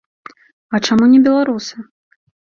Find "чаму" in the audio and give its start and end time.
0.87-1.09